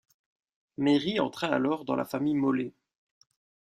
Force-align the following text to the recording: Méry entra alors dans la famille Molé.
Méry 0.79 1.19
entra 1.19 1.49
alors 1.49 1.85
dans 1.85 1.95
la 1.95 2.05
famille 2.05 2.33
Molé. 2.33 2.73